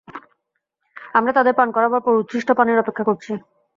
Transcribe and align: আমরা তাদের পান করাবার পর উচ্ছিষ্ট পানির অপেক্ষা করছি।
আমরা 1.13 1.31
তাদের 1.33 1.53
পান 1.55 1.69
করাবার 1.71 2.01
পর 2.03 2.13
উচ্ছিষ্ট 2.17 2.49
পানির 2.51 2.81
অপেক্ষা 2.83 3.03
করছি। 3.03 3.31